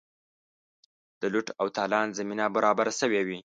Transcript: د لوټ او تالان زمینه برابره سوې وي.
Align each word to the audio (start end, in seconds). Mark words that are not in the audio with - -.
د 1.21 1.23
لوټ 1.33 1.47
او 1.61 1.67
تالان 1.77 2.07
زمینه 2.19 2.45
برابره 2.55 2.91
سوې 3.01 3.21
وي. 3.27 3.39